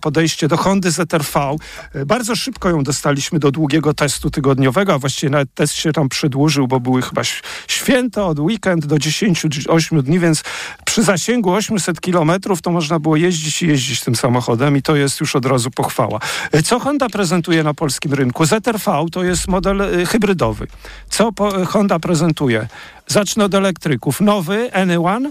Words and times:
podejście 0.00 0.48
do 0.48 0.56
Hondy 0.56 0.90
ZRV. 0.90 1.56
Bardzo 2.06 2.36
szybko 2.36 2.68
ją 2.68 2.82
dostaliśmy 2.82 3.38
do 3.38 3.50
długiego 3.50 3.94
testu 3.94 4.30
tygodniowego, 4.30 4.94
a 4.94 4.98
właściwie 4.98 5.30
nawet 5.30 5.54
test 5.54 5.74
się 5.74 5.92
tam 5.92 6.08
przedłużył, 6.08 6.68
bo 6.68 6.80
były 6.80 7.02
chyba 7.02 7.22
święta 7.68 8.26
od 8.26 8.38
weekend 8.38 8.86
do 8.86 8.96
10-8 8.96 10.02
dni, 10.02 10.18
więc 10.18 10.42
przy 10.84 11.02
zasięgu 11.02 11.52
800 11.52 12.00
kilometrów 12.00 12.62
to 12.62 12.70
można 12.70 12.98
było 12.98 13.16
jeździć 13.16 13.62
i 13.62 13.66
jeździć 13.66 14.00
tym 14.00 14.16
samochodem 14.16 14.76
i 14.76 14.82
to 14.82 14.96
jest 14.96 15.20
już 15.20 15.36
od 15.36 15.46
razu 15.46 15.70
pochwała. 15.70 16.20
Co 16.64 16.80
Honda 16.80 17.08
prezentuje 17.08 17.62
na 17.62 17.74
polskim 17.74 18.14
rynku? 18.14 18.44
ZRV 18.44 19.06
to 19.12 19.24
jest 19.24 19.48
model 19.48 19.80
y, 19.80 20.06
hybrydowy. 20.06 20.66
Co 21.10 21.30
Honda 21.66 21.98
prezentuje? 21.98 22.68
Zacznę 23.06 23.44
od 23.44 23.54
elektryków. 23.54 24.20
Nowy 24.20 24.74
Anyone 24.74 25.30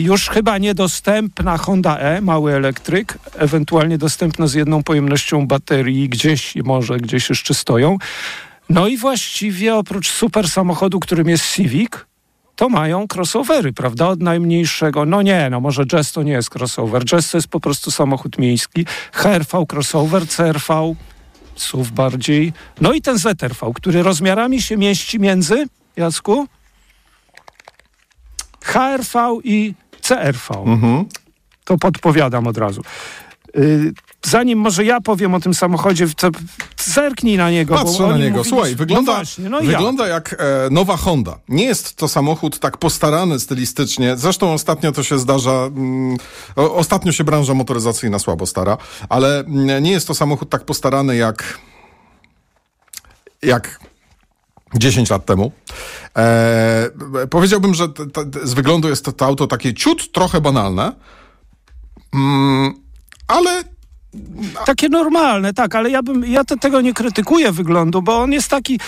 już 0.00 0.28
chyba 0.28 0.58
niedostępna 0.58 1.58
Honda 1.58 1.98
E, 1.98 2.20
mały 2.20 2.52
elektryk, 2.54 3.18
ewentualnie 3.36 3.98
dostępna 3.98 4.46
z 4.46 4.54
jedną 4.54 4.82
pojemnością 4.82 5.46
baterii, 5.46 6.08
gdzieś 6.08 6.54
może 6.64 6.96
gdzieś 6.96 7.28
jeszcze 7.28 7.54
stoją. 7.54 7.98
No 8.68 8.88
i 8.88 8.96
właściwie 8.96 9.74
oprócz 9.74 10.10
super 10.10 10.48
samochodu, 10.48 11.00
którym 11.00 11.28
jest 11.28 11.54
Civic, 11.54 11.90
to 12.56 12.68
mają 12.68 13.06
crossovery, 13.14 13.72
prawda? 13.72 14.08
Od 14.08 14.20
najmniejszego, 14.20 15.06
no 15.06 15.22
nie, 15.22 15.48
no 15.50 15.60
może 15.60 15.86
Jazz 15.86 16.12
to 16.12 16.22
nie 16.22 16.32
jest 16.32 16.56
crossover. 16.56 17.04
Jazz 17.04 17.30
to 17.30 17.38
jest 17.38 17.48
po 17.48 17.60
prostu 17.60 17.90
samochód 17.90 18.38
miejski. 18.38 18.86
HRV 19.12 19.66
crossover, 19.72 20.28
CRV 20.28 20.94
SUV 21.56 21.90
bardziej. 21.92 22.52
No 22.80 22.92
i 22.92 23.02
ten 23.02 23.18
ZRV, 23.18 23.72
który 23.74 24.02
rozmiarami 24.02 24.62
się 24.62 24.76
mieści 24.76 25.20
między, 25.20 25.66
Jacku? 25.96 26.46
HRV 28.62 29.40
i 29.44 29.74
CRV. 30.00 30.54
Mhm. 30.66 31.04
To 31.64 31.78
podpowiadam 31.78 32.46
od 32.46 32.58
razu. 32.58 32.82
Y, 33.56 33.92
zanim 34.22 34.58
może 34.58 34.84
ja 34.84 35.00
powiem 35.00 35.34
o 35.34 35.40
tym 35.40 35.54
samochodzie, 35.54 36.06
to 36.16 36.30
zerknij 36.84 37.36
na 37.36 37.50
niego. 37.50 37.74
Patrzę 37.74 38.06
na 38.06 38.18
niego. 38.18 38.36
Mówili... 38.36 38.50
Słuchaj, 38.50 38.74
wygląda, 38.74 39.12
no 39.12 39.18
właśnie, 39.18 39.48
no 39.48 39.60
wygląda 39.60 40.08
jak 40.08 40.36
e, 40.38 40.70
nowa 40.70 40.96
Honda. 40.96 41.38
Nie 41.48 41.64
jest 41.64 41.96
to 41.96 42.08
samochód 42.08 42.58
tak 42.58 42.78
postarany 42.78 43.40
stylistycznie. 43.40 44.16
Zresztą 44.16 44.52
ostatnio 44.52 44.92
to 44.92 45.02
się 45.02 45.18
zdarza. 45.18 45.52
Mm, 45.52 46.16
ostatnio 46.56 47.12
się 47.12 47.24
branża 47.24 47.54
motoryzacyjna 47.54 48.18
słabo 48.18 48.46
stara, 48.46 48.76
ale 49.08 49.40
mm, 49.40 49.82
nie 49.82 49.90
jest 49.90 50.06
to 50.06 50.14
samochód 50.14 50.50
tak 50.50 50.64
postarany 50.64 51.16
jak 51.16 51.58
jak 53.42 53.80
10 54.74 55.10
lat 55.10 55.26
temu. 55.26 55.52
E, 56.16 56.90
powiedziałbym, 57.30 57.74
że 57.74 57.88
t, 57.88 58.06
t, 58.06 58.24
z 58.42 58.54
wyglądu 58.54 58.88
jest 58.88 59.04
to, 59.04 59.12
to, 59.12 59.24
auto 59.24 59.46
takie 59.46 59.74
ciut 59.74 60.12
trochę 60.12 60.40
banalne, 60.40 60.92
mm, 62.14 62.74
ale 63.28 63.64
takie 64.66 64.88
normalne, 64.88 65.54
tak, 65.54 65.74
ale 65.74 65.90
ja 65.90 66.02
bym, 66.02 66.24
ja 66.24 66.44
te, 66.44 66.56
tego 66.56 66.80
nie 66.80 66.94
krytykuję 66.94 67.52
wyglądu, 67.52 68.02
bo 68.02 68.18
on 68.18 68.32
jest 68.32 68.48
taki, 68.48 68.80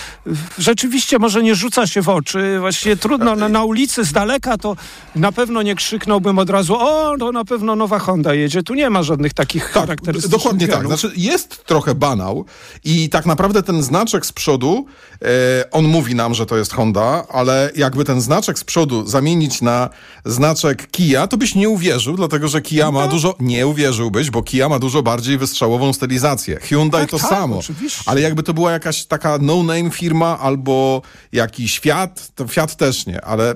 rzeczywiście 0.58 1.19
może 1.19 1.42
nie 1.42 1.55
rzuca 1.55 1.86
się 1.86 2.03
w 2.03 2.08
oczy, 2.08 2.56
właściwie 2.61 2.97
trudno, 2.97 3.36
na, 3.36 3.48
na 3.48 3.64
ulicy 3.64 4.05
z 4.05 4.12
daleka 4.12 4.58
to 4.58 4.77
na 5.16 5.33
pewno 5.33 5.62
nie 5.62 5.75
krzyknąłbym 5.75 6.39
od 6.39 6.50
razu, 6.50 6.77
o, 6.78 7.16
to 7.19 7.33
na 7.33 7.44
pewno 7.44 7.77
nowa 7.77 7.98
Honda 7.98 8.34
jedzie, 8.34 8.62
tu 8.62 8.75
nie 8.75 8.91
ma 8.91 9.03
żadnych 9.03 9.34
takich 9.34 9.64
tak, 9.64 9.72
charakterystycznych 9.72 10.42
Dokładnie 10.42 10.69
tak, 10.69 10.86
znaczy 10.86 11.12
jest 11.16 11.64
trochę 11.64 11.94
banał 11.94 12.44
i 12.84 13.09
tak 13.09 13.27
naprawdę 13.27 13.62
ten 13.62 13.83
znaczek 13.83 14.27
z 14.27 14.33
przodu, 14.33 14.86
e, 15.22 15.27
on 15.70 15.84
mówi 15.84 16.14
nam, 16.14 16.34
że 16.34 16.47
to 16.47 16.56
jest 16.56 16.72
Honda, 16.72 17.27
ale 17.33 17.70
jakby 17.77 18.05
ten 18.05 18.20
znaczek 18.20 18.59
z 18.59 18.64
przodu 18.64 19.06
zamienić 19.06 19.62
na 19.62 19.91
znaczek 20.25 20.91
Kia, 20.91 21.27
to 21.27 21.36
byś 21.36 21.55
nie 21.55 21.69
uwierzył, 21.69 22.16
dlatego 22.16 22.48
że 22.48 22.62
Kia 22.62 22.91
ma 22.91 23.00
no. 23.05 23.09
dużo, 23.09 23.34
nie 23.41 23.66
uwierzyłbyś, 23.66 24.31
bo 24.31 24.42
Kia 24.42 24.69
ma 24.69 24.78
dużo 24.78 25.03
bardziej 25.03 25.13
bardziej 25.14 25.38
wystrzałową 25.38 25.92
stylizację. 25.92 26.60
Hyundai 26.60 27.00
tak, 27.00 27.10
to 27.10 27.18
tak, 27.18 27.30
samo. 27.30 27.58
Oczywiście. 27.58 28.02
Ale 28.06 28.20
jakby 28.20 28.42
to 28.42 28.54
była 28.54 28.72
jakaś 28.72 29.04
taka 29.04 29.38
no-name 29.40 29.90
firma 29.90 30.38
albo 30.38 31.02
jakiś 31.32 31.78
Fiat, 31.78 32.30
to 32.34 32.48
Fiat 32.48 32.76
też 32.76 33.06
nie, 33.06 33.24
ale 33.24 33.54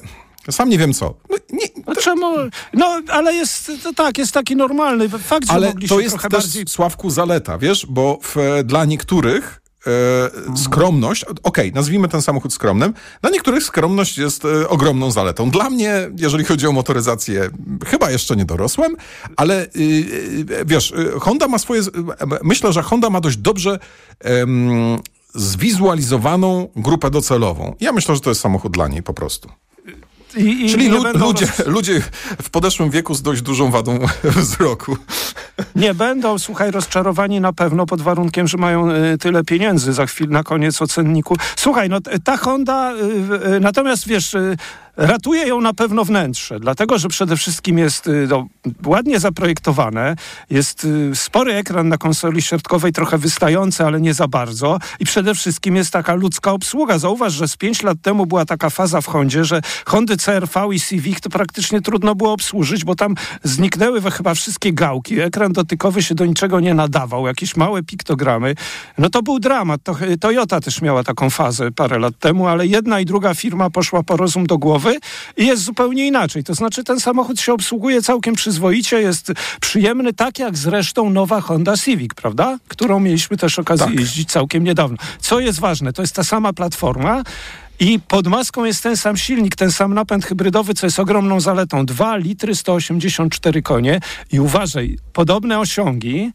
sam 0.50 0.68
nie 0.68 0.78
wiem 0.78 0.94
co. 0.94 1.14
No, 1.30 1.36
nie, 1.50 1.68
to... 1.94 2.00
czemu? 2.00 2.26
No, 2.74 3.00
ale 3.08 3.34
jest, 3.34 3.72
to 3.82 3.92
tak, 3.92 4.18
jest 4.18 4.32
taki 4.32 4.56
normalny 4.56 5.08
fakt, 5.08 5.46
że 5.46 5.52
Ale 5.52 5.72
to 5.88 6.00
jest 6.00 6.18
też, 6.18 6.30
bardziej... 6.30 6.64
Sławku, 6.68 7.10
zaleta, 7.10 7.58
wiesz, 7.58 7.86
bo 7.86 8.18
w, 8.22 8.36
dla 8.64 8.84
niektórych 8.84 9.60
skromność, 10.56 11.24
okej, 11.24 11.38
okay, 11.42 11.72
nazwijmy 11.74 12.08
ten 12.08 12.22
samochód 12.22 12.52
skromnym. 12.52 12.94
Dla 13.20 13.30
niektórych 13.30 13.64
skromność 13.64 14.18
jest 14.18 14.44
e, 14.44 14.68
ogromną 14.68 15.10
zaletą. 15.10 15.50
Dla 15.50 15.70
mnie, 15.70 16.10
jeżeli 16.16 16.44
chodzi 16.44 16.66
o 16.66 16.72
motoryzację, 16.72 17.50
chyba 17.86 18.10
jeszcze 18.10 18.36
nie 18.36 18.44
dorosłem, 18.44 18.96
ale 19.36 19.66
y, 19.76 20.64
wiesz, 20.66 20.94
Honda 21.20 21.48
ma 21.48 21.58
swoje. 21.58 21.82
Myślę, 22.42 22.72
że 22.72 22.82
Honda 22.82 23.10
ma 23.10 23.20
dość 23.20 23.36
dobrze 23.36 23.78
zwizualizowaną 25.34 26.68
grupę 26.76 27.10
docelową. 27.10 27.74
Ja 27.80 27.92
myślę, 27.92 28.14
że 28.14 28.20
to 28.20 28.30
jest 28.30 28.40
samochód 28.40 28.72
dla 28.72 28.88
niej 28.88 29.02
po 29.02 29.14
prostu. 29.14 29.48
I, 30.36 30.66
i 30.66 30.70
Czyli 30.70 30.88
lu 30.88 31.04
ludzie, 31.14 31.46
ludzie 31.66 32.02
w 32.42 32.50
podeszłym 32.50 32.90
wieku 32.90 33.14
z 33.14 33.22
dość 33.22 33.42
dużą 33.42 33.70
wadą 33.70 33.98
wzroku. 34.24 34.96
Nie 35.76 35.94
będą, 35.94 36.38
słuchaj, 36.38 36.70
rozczarowani 36.70 37.40
na 37.40 37.52
pewno 37.52 37.86
pod 37.86 38.02
warunkiem, 38.02 38.48
że 38.48 38.58
mają 38.58 38.90
y, 38.90 39.18
tyle 39.18 39.44
pieniędzy 39.44 39.92
za 39.92 40.06
chwilę 40.06 40.30
na 40.30 40.42
koniec 40.42 40.82
ocenniku. 40.82 41.36
Słuchaj, 41.56 41.88
no 41.88 41.98
ta 42.24 42.36
Honda, 42.36 42.92
y, 42.92 43.54
y, 43.56 43.60
natomiast 43.60 44.08
wiesz 44.08 44.36
Ratuje 44.98 45.46
ją 45.46 45.60
na 45.60 45.74
pewno 45.74 46.04
wnętrze, 46.04 46.60
dlatego 46.60 46.98
że 46.98 47.08
przede 47.08 47.36
wszystkim 47.36 47.78
jest 47.78 48.06
y, 48.06 48.26
no, 48.30 48.46
ładnie 48.86 49.20
zaprojektowane, 49.20 50.16
jest 50.50 50.84
y, 50.84 51.10
spory 51.14 51.54
ekran 51.54 51.88
na 51.88 51.98
konsoli 51.98 52.42
środkowej, 52.42 52.92
trochę 52.92 53.18
wystający, 53.18 53.84
ale 53.84 54.00
nie 54.00 54.14
za 54.14 54.28
bardzo 54.28 54.78
i 55.00 55.04
przede 55.04 55.34
wszystkim 55.34 55.76
jest 55.76 55.90
taka 55.90 56.14
ludzka 56.14 56.52
obsługa. 56.52 56.98
Zauważ, 56.98 57.32
że 57.32 57.48
z 57.48 57.56
pięć 57.56 57.82
lat 57.82 57.98
temu 58.02 58.26
była 58.26 58.44
taka 58.44 58.70
faza 58.70 59.00
w 59.00 59.06
Hondzie, 59.06 59.44
że 59.44 59.60
Hondy 59.86 60.16
CRV 60.16 60.68
i 60.72 60.80
Civic 60.80 61.20
to 61.20 61.30
praktycznie 61.30 61.80
trudno 61.80 62.14
było 62.14 62.32
obsłużyć, 62.32 62.84
bo 62.84 62.94
tam 62.94 63.14
zniknęły 63.42 64.10
chyba 64.10 64.34
wszystkie 64.34 64.72
gałki, 64.72 65.20
ekran 65.20 65.52
dotykowy 65.52 66.02
się 66.02 66.14
do 66.14 66.26
niczego 66.26 66.60
nie 66.60 66.74
nadawał, 66.74 67.26
jakieś 67.26 67.56
małe 67.56 67.82
piktogramy. 67.82 68.54
No 68.98 69.10
to 69.10 69.22
był 69.22 69.38
dramat. 69.38 69.82
To, 69.82 69.96
Toyota 70.20 70.60
też 70.60 70.82
miała 70.82 71.04
taką 71.04 71.30
fazę 71.30 71.70
parę 71.72 71.98
lat 71.98 72.18
temu, 72.18 72.46
ale 72.46 72.66
jedna 72.66 73.00
i 73.00 73.04
druga 73.04 73.34
firma 73.34 73.70
poszła 73.70 74.02
po 74.02 74.16
rozum 74.16 74.46
do 74.46 74.58
głowy 74.58 74.87
i 75.36 75.46
jest 75.46 75.62
zupełnie 75.62 76.06
inaczej. 76.06 76.44
To 76.44 76.54
znaczy 76.54 76.84
ten 76.84 77.00
samochód 77.00 77.40
się 77.40 77.52
obsługuje 77.52 78.02
całkiem 78.02 78.34
przyzwoicie, 78.34 79.00
jest 79.00 79.32
przyjemny, 79.60 80.12
tak 80.12 80.38
jak 80.38 80.56
zresztą 80.56 81.10
nowa 81.10 81.40
Honda 81.40 81.76
Civic, 81.76 82.14
prawda? 82.14 82.58
Którą 82.68 83.00
mieliśmy 83.00 83.36
też 83.36 83.58
okazję 83.58 83.86
tak. 83.86 84.00
jeździć 84.00 84.30
całkiem 84.30 84.64
niedawno. 84.64 84.96
Co 85.20 85.40
jest 85.40 85.60
ważne, 85.60 85.92
to 85.92 86.02
jest 86.02 86.14
ta 86.14 86.24
sama 86.24 86.52
platforma, 86.52 87.22
i 87.80 88.00
pod 88.08 88.26
maską 88.26 88.64
jest 88.64 88.82
ten 88.82 88.96
sam 88.96 89.16
silnik, 89.16 89.56
ten 89.56 89.72
sam 89.72 89.94
napęd 89.94 90.24
hybrydowy, 90.24 90.74
co 90.74 90.86
jest 90.86 90.98
ogromną 90.98 91.40
zaletą. 91.40 91.86
2 91.86 92.16
litry, 92.16 92.54
184 92.54 93.62
konie. 93.62 94.00
I 94.32 94.40
uważaj, 94.40 94.98
podobne 95.12 95.58
osiągi 95.58 96.32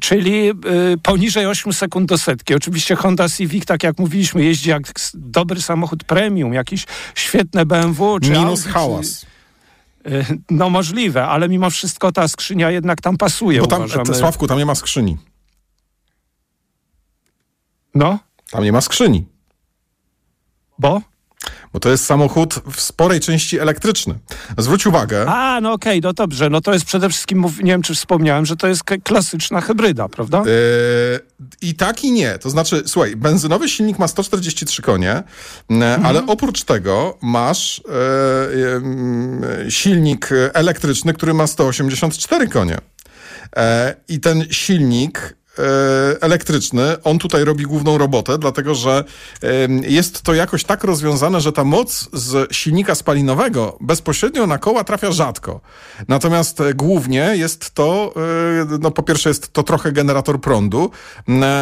czyli 0.00 0.50
y, 0.50 0.54
poniżej 1.02 1.46
8 1.46 1.72
sekund 1.72 2.08
do 2.08 2.18
setki. 2.18 2.54
Oczywiście 2.54 2.96
Honda 2.96 3.28
Civic, 3.28 3.64
tak 3.64 3.82
jak 3.82 3.98
mówiliśmy, 3.98 4.44
jeździ 4.44 4.70
jak 4.70 4.92
dobry 5.14 5.62
samochód 5.62 6.04
premium, 6.04 6.52
jakiś 6.52 6.86
świetne 7.14 7.66
BMW. 7.66 8.20
Czy 8.20 8.30
Minus 8.30 8.60
Audi, 8.60 8.72
hałas. 8.72 9.26
Y, 10.06 10.24
no 10.50 10.70
możliwe, 10.70 11.26
ale 11.26 11.48
mimo 11.48 11.70
wszystko 11.70 12.12
ta 12.12 12.28
skrzynia 12.28 12.70
jednak 12.70 13.00
tam 13.00 13.16
pasuje. 13.16 13.60
Bo 13.60 13.66
tam, 13.66 13.82
uważamy. 13.82 14.14
Sławku, 14.14 14.46
tam 14.46 14.58
nie 14.58 14.66
ma 14.66 14.74
skrzyni. 14.74 15.16
No? 17.94 18.18
Tam 18.50 18.64
nie 18.64 18.72
ma 18.72 18.80
skrzyni. 18.80 19.26
Bo? 20.78 21.02
Bo 21.72 21.80
to 21.80 21.90
jest 21.90 22.04
samochód 22.04 22.54
w 22.72 22.80
sporej 22.80 23.20
części 23.20 23.58
elektryczny. 23.58 24.14
Zwróć 24.58 24.86
uwagę. 24.86 25.26
A, 25.28 25.60
no 25.60 25.72
okej, 25.72 25.98
okay, 25.98 26.08
no 26.08 26.12
dobrze. 26.12 26.50
No 26.50 26.60
to 26.60 26.72
jest 26.72 26.84
przede 26.84 27.08
wszystkim, 27.08 27.44
nie 27.62 27.72
wiem 27.72 27.82
czy 27.82 27.94
wspomniałem, 27.94 28.46
że 28.46 28.56
to 28.56 28.68
jest 28.68 28.82
klasyczna 29.04 29.60
hybryda, 29.60 30.08
prawda? 30.08 30.42
Yy, 30.46 31.20
I 31.62 31.74
tak 31.74 32.04
i 32.04 32.12
nie. 32.12 32.38
To 32.38 32.50
znaczy, 32.50 32.82
słuchaj, 32.86 33.16
benzynowy 33.16 33.68
silnik 33.68 33.98
ma 33.98 34.08
143 34.08 34.82
konie, 34.82 35.22
mhm. 35.70 36.06
ale 36.06 36.26
oprócz 36.26 36.64
tego 36.64 37.18
masz 37.22 37.82
yy, 38.52 38.58
yy, 39.64 39.70
silnik 39.70 40.30
elektryczny, 40.54 41.14
który 41.14 41.34
ma 41.34 41.46
184 41.46 42.48
konie. 42.48 42.78
I 44.08 44.20
ten 44.20 44.44
silnik 44.50 45.37
elektryczny, 46.20 47.02
on 47.04 47.18
tutaj 47.18 47.44
robi 47.44 47.64
główną 47.64 47.98
robotę, 47.98 48.38
dlatego 48.38 48.74
że 48.74 49.04
e, 49.42 49.48
jest 49.82 50.22
to 50.22 50.34
jakoś 50.34 50.64
tak 50.64 50.84
rozwiązane, 50.84 51.40
że 51.40 51.52
ta 51.52 51.64
moc 51.64 52.08
z 52.12 52.54
silnika 52.54 52.94
spalinowego 52.94 53.76
bezpośrednio 53.80 54.46
na 54.46 54.58
koła 54.58 54.84
trafia 54.84 55.12
rzadko. 55.12 55.60
Natomiast 56.08 56.60
e, 56.60 56.74
głównie 56.74 57.32
jest 57.34 57.74
to, 57.74 58.14
e, 58.16 58.78
no 58.80 58.90
po 58.90 59.02
pierwsze 59.02 59.30
jest 59.30 59.52
to 59.52 59.62
trochę 59.62 59.92
generator 59.92 60.40
prądu, 60.40 60.90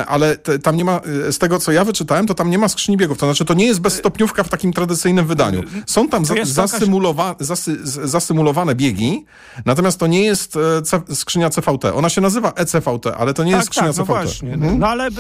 ale 0.07 0.37
tam 0.37 0.77
nie 0.77 0.85
ma, 0.85 1.01
e, 1.29 1.33
z 1.33 1.39
tego 1.39 1.59
co 1.59 1.73
ja 1.73 1.85
wyczytałem, 1.85 2.27
to 2.27 2.35
tam 2.35 2.51
nie 2.51 2.59
ma 2.59 2.69
skrzyni 2.69 2.97
biegów, 2.97 3.19
to 3.19 3.27
znaczy 3.27 3.45
to 3.45 3.55
nie 3.55 3.67
jest 3.67 3.81
bezstopniówka 3.81 4.43
w 4.43 4.49
takim 4.49 4.73
tradycyjnym 4.73 5.27
wydaniu. 5.27 5.63
Są 5.87 6.09
tam 6.09 6.25
zasymulowa, 6.43 7.35
zasy, 7.41 7.77
zasymulowane 7.83 8.75
biegi, 8.75 9.25
natomiast 9.65 9.99
to 9.99 10.07
nie 10.07 10.25
jest 10.25 10.57
e, 10.57 11.15
skrzynia 11.15 11.51
CVT. 11.51 11.85
Ona 11.95 12.09
się 12.09 12.21
nazywa 12.21 12.53
ECVT, 12.57 13.07
ale 13.19 13.35
to 13.35 13.45
nie 13.45 13.53
jest 13.53 13.67
skrzynia 13.67 13.86
tak, 13.89 13.99
no 13.99 14.05
właśnie. 14.05 14.53
Mhm. 14.53 14.79
No 14.79 14.89
ale 14.89 15.11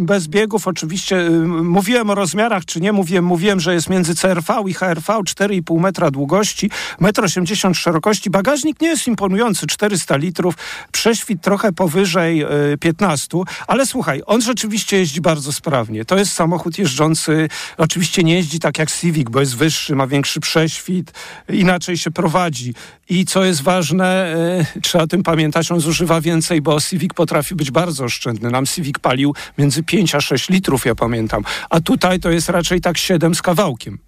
bez 0.00 0.28
biegów 0.28 0.68
oczywiście 0.68 1.20
y, 1.20 1.30
mówiłem 1.48 2.10
o 2.10 2.14
rozmiarach, 2.14 2.64
czy 2.64 2.80
nie 2.80 2.92
mówiłem, 2.92 3.24
mówiłem, 3.24 3.60
że 3.60 3.74
jest 3.74 3.90
między 3.90 4.14
CRV 4.14 4.62
i 4.66 4.74
HRV 4.74 5.12
4,5 5.12 5.80
metra 5.80 6.10
długości, 6.10 6.70
1,80 7.00 7.66
m 7.66 7.74
szerokości. 7.74 8.30
Bagażnik 8.30 8.80
nie 8.80 8.88
jest 8.88 9.06
imponujący, 9.06 9.66
400 9.66 10.16
litrów, 10.16 10.54
prześwit 10.92 11.42
trochę 11.42 11.72
powyżej 11.72 12.44
y, 12.72 12.78
15, 12.78 13.38
ale 13.66 13.86
słuchaj, 13.86 14.22
on 14.26 14.42
rzeczywiście 14.42 14.96
jeździ 14.96 15.20
bardzo 15.20 15.52
sprawnie. 15.52 16.04
To 16.04 16.18
jest 16.18 16.32
samochód 16.32 16.78
jeżdżący, 16.78 17.48
oczywiście 17.76 18.24
nie 18.24 18.34
jeździ 18.34 18.58
tak 18.58 18.78
jak 18.78 18.90
Civic, 18.90 19.28
bo 19.30 19.40
jest 19.40 19.56
wyższy, 19.56 19.96
ma 19.96 20.06
większy 20.06 20.40
prześwit, 20.40 21.12
inaczej 21.48 21.96
się 21.96 22.10
prowadzi. 22.10 22.74
I 23.10 23.24
co 23.24 23.44
jest 23.44 23.62
ważne, 23.62 24.36
y, 24.76 24.80
trzeba 24.80 25.04
o 25.04 25.06
tym 25.06 25.22
pamiętać, 25.22 25.72
on 25.72 25.80
zużywa 25.80 26.20
więcej, 26.20 26.60
bo 26.60 26.80
Civic 26.80 27.14
potrafi 27.14 27.54
być 27.54 27.70
bardzo 27.70 28.04
oszczędny. 28.04 28.50
Nam 28.50 28.66
Civic 28.66 28.98
palił 28.98 29.34
między 29.58 29.82
5 29.82 30.14
a 30.14 30.20
6 30.20 30.48
litrów, 30.48 30.86
ja 30.86 30.94
pamiętam. 30.94 31.44
A 31.70 31.80
tutaj 31.80 32.20
to 32.20 32.30
jest 32.30 32.48
raczej 32.48 32.80
tak 32.80 32.98
7 32.98 33.34
z 33.34 33.42
kawałkiem. 33.42 33.98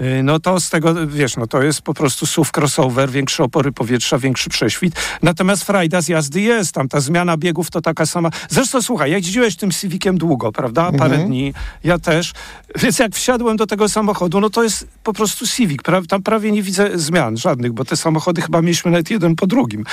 Y, 0.00 0.22
No 0.22 0.40
to 0.40 0.60
z 0.60 0.70
tego, 0.70 1.06
wiesz, 1.06 1.36
no 1.36 1.46
to 1.46 1.62
jest 1.62 1.82
po 1.82 1.94
prostu 1.94 2.26
SUV 2.26 2.50
crossover, 2.56 3.10
większe 3.10 3.44
opory 3.44 3.72
powietrza, 3.72 4.18
większy 4.18 4.50
prześwit. 4.50 4.94
Natomiast 5.22 5.64
frajda 5.64 6.00
z 6.00 6.08
jazdy 6.08 6.40
jest, 6.40 6.72
tam 6.72 6.88
ta 6.88 7.00
zmiana 7.00 7.36
biegów 7.36 7.70
to 7.70 7.80
taka 7.80 8.06
sama. 8.06 8.30
Zresztą 8.48 8.82
słuchaj, 8.82 9.10
jeździłeś 9.10 9.56
tym 9.56 9.70
Civiciem 9.70 10.18
długo, 10.18 10.52
prawda? 10.52 10.92
Parę 10.92 11.18
dni, 11.18 11.54
ja 11.84 11.98
też. 11.98 12.32
Więc 12.76 12.98
jak 12.98 13.14
wsiadłem 13.14 13.56
do 13.56 13.66
tego 13.66 13.88
samochodu, 13.88 14.40
no 14.40 14.50
to 14.50 14.62
jest 14.62 14.88
po 15.02 15.12
prostu 15.12 15.46
Civic. 15.46 15.82
Pra, 15.82 16.02
tam 16.08 16.22
prawie 16.22 16.52
nie 16.52 16.62
widzę 16.62 16.98
zmian 16.98 17.36
żadnych, 17.36 17.72
bo 17.72 17.84
te 17.84 17.96
samochody 17.96 18.42
chyba 18.42 18.62
mieliśmy 18.62 18.90
nawet 18.90 19.10
jeden 19.10 19.36
po 19.36 19.46
drugim. 19.46 19.84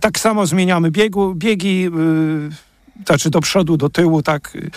Tak 0.00 0.18
samo 0.18 0.46
zmieniamy 0.46 0.90
biegu, 0.90 1.34
biegi, 1.34 1.80
yy, 1.82 1.90
znaczy 3.06 3.30
do 3.30 3.40
przodu, 3.40 3.76
do 3.76 3.88
tyłu, 3.88 4.22
tak. 4.22 4.50
yy. 4.54 4.70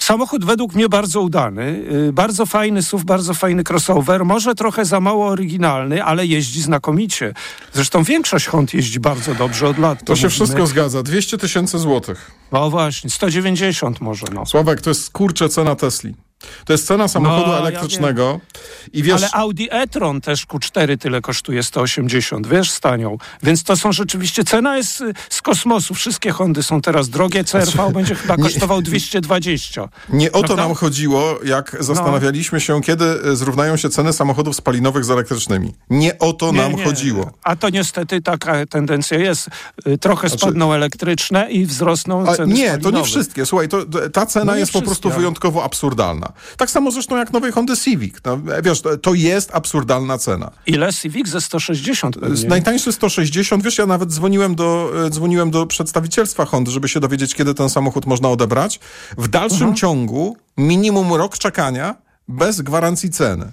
Samochód 0.00 0.44
według 0.44 0.74
mnie 0.74 0.88
bardzo 0.88 1.20
udany, 1.20 1.84
yy, 1.90 2.12
bardzo 2.12 2.46
fajny 2.46 2.82
SUV, 2.82 3.04
bardzo 3.04 3.34
fajny 3.34 3.64
crossover, 3.68 4.24
może 4.24 4.54
trochę 4.54 4.84
za 4.84 5.00
mało 5.00 5.26
oryginalny, 5.26 6.04
ale 6.04 6.26
jeździ 6.26 6.62
znakomicie. 6.62 7.34
Zresztą 7.72 8.02
większość 8.02 8.46
Hond 8.46 8.74
jeździ 8.74 9.00
bardzo 9.00 9.34
dobrze 9.34 9.68
od 9.68 9.78
lat. 9.78 9.98
To 10.04 10.16
się 10.16 10.26
mówimy. 10.26 10.30
wszystko 10.30 10.66
zgadza. 10.66 11.02
200 11.02 11.38
tysięcy 11.38 11.78
złotych. 11.78 12.30
No 12.52 12.70
właśnie, 12.70 13.10
190 13.10 14.00
może, 14.00 14.26
no. 14.34 14.46
Sławek, 14.46 14.80
to 14.80 14.90
jest 14.90 15.10
kurczę 15.12 15.48
cena 15.48 15.76
Tesli. 15.76 16.14
To 16.64 16.72
jest 16.72 16.86
cena 16.86 17.08
samochodu 17.08 17.46
No, 17.46 17.52
ja 17.52 17.58
elektrycznego. 17.58 18.40
I 18.92 19.02
wiesz, 19.02 19.14
Ale 19.22 19.30
Audi 19.32 19.64
e-tron 19.70 20.20
też 20.20 20.46
Q4 20.46 20.98
tyle 20.98 21.20
kosztuje 21.20 21.62
180, 21.62 22.46
wiesz, 22.46 22.70
stanią. 22.70 23.18
Więc 23.42 23.62
to 23.64 23.76
są 23.76 23.92
rzeczywiście, 23.92 24.44
cena 24.44 24.76
jest 24.76 25.00
y, 25.00 25.12
z 25.30 25.42
kosmosu. 25.42 25.94
Wszystkie 25.94 26.30
Hondy 26.30 26.62
są 26.62 26.80
teraz 26.80 27.08
drogie, 27.08 27.44
CRV 27.44 27.90
będzie 27.92 28.14
chyba 28.14 28.36
nie- 28.36 28.42
kosztował 28.42 28.82
220. 28.82 29.88
nie 30.08 30.32
o 30.32 30.40
to 30.40 30.46
Prawda? 30.46 30.64
nam 30.66 30.74
chodziło, 30.74 31.38
jak 31.44 31.76
zastanawialiśmy 31.80 32.60
się, 32.60 32.80
kiedy 32.80 33.04
e, 33.04 33.36
zrównają 33.36 33.76
się 33.76 33.90
ceny 33.90 34.12
samochodów 34.12 34.56
spalinowych 34.56 35.04
z 35.04 35.10
elektrycznymi. 35.10 35.74
Nie 35.90 36.18
o 36.18 36.32
to 36.32 36.52
Nie, 36.52 36.58
nam 36.58 36.72
nie. 36.76 36.84
chodziło. 36.84 37.30
A 37.42 37.56
to 37.56 37.70
niestety 37.70 38.22
taka 38.22 38.66
tendencja 38.66 39.18
jest. 39.18 39.48
Y, 39.86 39.98
Trochę 39.98 40.30
spadną 40.30 40.72
elektryczne 40.72 41.50
i 41.50 41.66
wzrosną 41.66 42.26
ceny 42.36 42.54
nie, 42.54 42.66
to 42.70 42.74
nie 42.76 42.80
spalinowe. 42.80 43.04
wszystkie. 43.04 43.46
Słuchaj, 43.46 43.68
to, 43.68 43.78
ta 44.12 44.26
cena 44.26 44.44
No 44.44 44.56
jest 44.58 44.72
po 44.72 44.78
wszystkie, 44.78 44.86
prostu 44.86 45.08
ale- 45.08 45.16
wyjątkowo 45.18 45.64
absurdalna. 45.64 46.29
Tak 46.56 46.70
samo 46.70 46.90
zresztą 46.90 47.16
jak 47.16 47.32
nowej 47.32 47.52
Hondy 47.52 47.76
Civic. 47.76 48.14
No, 48.24 48.38
wiesz, 48.62 48.82
to, 49.02 49.14
jest 49.14 49.50
absurdalna 49.54 50.18
cena. 50.18 50.50
Ile 50.66 50.92
Civic 50.92 51.28
ze 51.28 51.40
160 51.40 52.16
Z 52.16 52.20
pewnie. 52.20 52.48
Najtańszy 52.48 52.92
160, 52.92 53.64
wiesz, 53.64 53.78
ja 53.78 53.86
nawet 53.86 54.08
dzwoniłem 54.12 54.54
do, 54.54 54.92
e, 55.06 55.10
dzwoniłem 55.10 55.50
do 55.50 55.66
przedstawicielstwa 55.66 56.44
Hondy, 56.44 56.70
żeby 56.70 56.88
się 56.88 57.00
dowiedzieć, 57.00 57.34
kiedy 57.34 57.54
ten 57.54 57.70
samochód 57.70 58.06
można 58.06 58.28
odebrać. 58.28 58.80
W 59.18 59.28
dalszym 59.28 59.56
Mhm. 59.56 59.74
ciągu 59.76 60.36
minimum 60.56 61.12
rok 61.14 61.38
czekania 61.38 61.94
bez 62.28 62.60
gwarancji 62.60 63.10
ceny. 63.10 63.50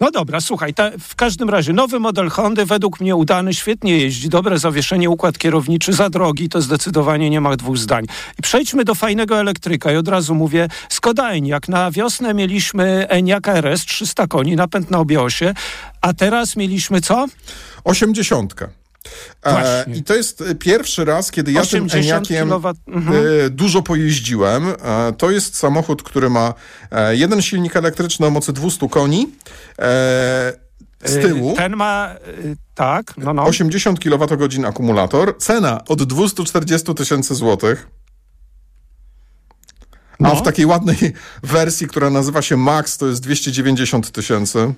No 0.00 0.10
dobra, 0.10 0.40
słuchaj, 0.40 0.74
ta, 0.74 0.90
w 1.00 1.16
każdym 1.16 1.50
razie 1.50 1.72
nowy 1.72 2.00
model 2.00 2.28
Hondy 2.28 2.66
według 2.66 3.00
mnie 3.00 3.16
udany, 3.16 3.54
świetnie 3.54 3.98
jeździ, 3.98 4.28
dobre 4.28 4.58
zawieszenie, 4.58 5.10
układ 5.10 5.38
kierowniczy, 5.38 5.92
za 5.92 6.10
drogi, 6.10 6.48
to 6.48 6.62
zdecydowanie 6.62 7.30
nie 7.30 7.40
ma 7.40 7.56
dwóch 7.56 7.78
zdań. 7.78 8.04
I 8.38 8.42
przejdźmy 8.42 8.84
do 8.84 8.94
fajnego 8.94 9.40
elektryka 9.40 9.92
i 9.92 9.96
od 9.96 10.08
razu 10.08 10.34
mówię, 10.34 10.68
Skoda 10.88 11.30
Enyaq. 11.30 11.68
Na 11.68 11.90
wiosnę 11.90 12.34
mieliśmy 12.34 13.08
Enyaq 13.08 13.48
RS, 13.48 13.84
300 13.84 14.26
koni, 14.26 14.56
napęd 14.56 14.90
na 14.90 14.98
obiosie, 14.98 15.54
a 16.00 16.12
teraz 16.12 16.56
mieliśmy 16.56 17.00
co? 17.00 17.26
80. 17.84 18.54
E, 19.42 19.52
Właśnie. 19.52 19.94
I 19.94 20.02
to 20.02 20.14
jest 20.14 20.40
e, 20.40 20.54
pierwszy 20.54 21.04
raz, 21.04 21.30
kiedy 21.30 21.52
ja 21.52 21.66
tym 21.66 21.84
80 21.84 22.30
Eniakiem 22.30 22.52
mhm. 22.86 23.16
e, 23.46 23.50
dużo 23.50 23.82
pojeździłem. 23.82 24.66
To 25.18 25.30
jest 25.30 25.56
samochód, 25.56 26.02
który 26.02 26.30
ma 26.30 26.54
jeden 27.10 27.42
silnik 27.42 27.76
elektryczny 27.76 28.26
o 28.26 28.30
mocy 28.30 28.52
200 28.52 28.88
koni. 28.88 29.32
Z 31.04 31.22
tyłu 31.22 31.54
Ten 31.56 31.76
ma, 31.76 32.14
tak, 32.74 33.14
no 33.16 33.34
no. 33.34 33.44
80 33.44 34.00
kWh 34.00 34.64
akumulator. 34.66 35.38
Cena 35.38 35.84
od 35.88 36.02
240 36.02 36.94
tysięcy 36.94 37.34
złotych. 37.34 37.88
A 40.20 40.28
No. 40.28 40.36
w 40.36 40.42
takiej 40.42 40.66
ładnej 40.66 40.96
wersji, 41.42 41.86
która 41.86 42.10
nazywa 42.10 42.42
się 42.42 42.56
Max, 42.56 42.96
to 42.96 43.06
jest 43.06 43.22
290 43.22 44.10
tysięcy. 44.10 44.74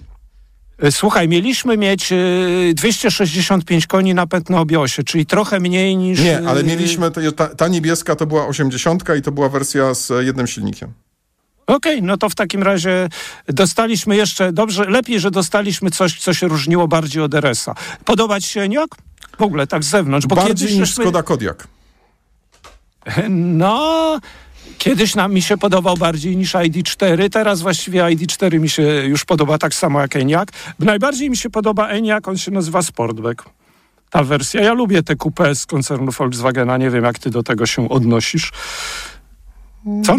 Y, 0.84 0.92
Słuchaj, 0.92 1.28
mieliśmy 1.28 1.76
mieć 1.76 2.12
y, 2.12 2.72
265 2.74 3.86
koni 3.86 4.14
napęd 4.14 4.50
na 4.50 4.60
obiosie, 4.60 5.02
czyli 5.02 5.26
trochę 5.26 5.60
mniej 5.60 5.96
niż... 5.96 6.20
Nie, 6.20 6.48
ale 6.48 6.60
y, 6.60 6.64
mieliśmy, 6.64 7.10
ta, 7.36 7.46
ta 7.48 7.68
niebieska 7.68 8.16
to 8.16 8.26
była 8.26 8.46
80 8.46 9.04
i 9.18 9.22
to 9.22 9.32
była 9.32 9.48
wersja 9.48 9.94
z 9.94 10.10
e, 10.10 10.24
jednym 10.24 10.46
silnikiem. 10.46 10.92
Okej, 11.66 12.02
no 12.02 12.16
to 12.16 12.28
w 12.28 12.34
takim 12.34 12.62
razie 12.62 13.08
dostaliśmy 13.46 14.16
jeszcze, 14.16 14.52
dobrze, 14.52 14.84
lepiej, 14.84 15.20
że 15.20 15.30
dostaliśmy 15.30 15.90
coś, 15.90 16.20
co 16.20 16.34
się 16.34 16.48
różniło 16.48 16.88
bardziej 16.88 17.22
od 17.22 17.34
RS-a. 17.34 17.74
Podobać 18.04 18.44
się 18.44 18.60
Enyaq? 18.60 18.88
W 19.38 19.42
ogóle 19.42 19.66
tak 19.66 19.84
z 19.84 19.88
zewnątrz, 19.88 20.26
Bardziej 20.26 20.78
niż 20.78 20.94
Skoda 20.94 21.22
Kodiaq. 21.22 21.66
No, 23.28 24.18
kiedyś 24.78 25.14
nam 25.14 25.32
mi 25.34 25.43
się 25.43 25.56
podobał 25.58 25.96
bardziej 25.96 26.37
niż 26.37 26.52
ID4, 26.55 27.31
teraz 27.31 27.61
właściwie 27.62 28.00
ID4 28.02 28.61
mi 28.61 28.69
się 28.69 28.82
już 28.82 29.25
podoba 29.25 29.58
tak 29.58 29.75
samo 29.75 30.00
jak 30.00 30.17
Enyaq. 30.17 30.46
Najbardziej 30.78 31.31
mi 31.31 31.37
się 31.37 31.50
podoba 31.50 31.88
Enyaq, 31.88 32.28
on 32.28 32.38
się 32.38 32.50
nazywa 32.50 32.82
Sportback. 32.82 33.44
Ta 34.11 34.25
wersja. 34.25 34.61
Ja 34.62 34.72
lubię 34.72 35.02
te 35.02 35.14
coupé 35.17 35.55
z 35.55 35.67
koncernu 35.67 36.12
Volkswagena, 36.12 36.76
nie 36.76 36.90
wiem 36.90 37.05
jak 37.05 37.19
ty 37.19 37.31
do 37.31 37.43
tego 37.43 37.67
się 37.67 37.88
odnosisz. 37.88 38.52
Co? 40.04 40.16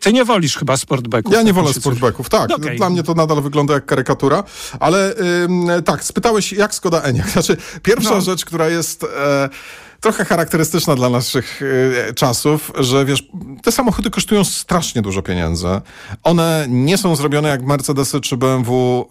Ty 0.00 0.12
nie 0.12 0.24
wolisz 0.24 0.56
chyba 0.56 0.76
Sportbacków. 0.76 1.34
Ja 1.34 1.40
nie 1.42 1.46
tak 1.46 1.54
wolę 1.54 1.68
się 1.68 1.74
coś- 1.74 1.82
sportbacków, 1.82 2.28
tak. 2.28 2.50
Okej. 2.50 2.76
Dla 2.76 2.90
mnie 2.90 3.02
to 3.02 3.14
nadal 3.14 3.42
wygląda 3.42 3.74
jak 3.74 3.86
karykatura, 3.86 4.44
ale 4.80 5.14
ym, 5.44 5.66
tak, 5.84 6.04
spytałeś 6.04 6.52
jak 6.52 6.74
Skoda 6.74 7.00
Enyaq. 7.02 7.28
Znaczy, 7.30 7.56
pierwsza 7.82 8.10
No. 8.14 8.20
rzecz, 8.20 8.44
która 8.44 8.68
jest 8.68 9.04
e, 9.04 9.48
trochę 10.00 10.24
charakterystyczna 10.24 10.94
dla 10.96 11.08
naszych 11.08 11.60
e, 12.08 12.14
czasów, 12.14 12.72
że 12.78 13.04
wiesz, 13.04 13.22
te 13.62 13.72
samochody 13.72 14.10
kosztują 14.10 14.44
strasznie 14.44 15.02
dużo 15.02 15.22
pieniędzy. 15.22 15.66
One 16.22 16.66
nie 16.68 16.98
są 16.98 17.16
zrobione 17.16 17.48
jak 17.48 17.62
Mercedesy 17.62 18.20
czy 18.20 18.36
BMW. 18.36 19.06